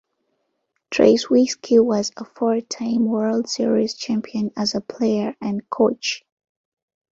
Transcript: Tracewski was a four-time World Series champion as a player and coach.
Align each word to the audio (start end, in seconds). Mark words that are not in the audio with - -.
Tracewski 0.89 1.77
was 1.85 2.11
a 2.17 2.25
four-time 2.25 3.05
World 3.05 3.47
Series 3.47 3.93
champion 3.93 4.49
as 4.57 4.73
a 4.73 4.81
player 4.81 5.35
and 5.39 5.69
coach. 5.69 6.23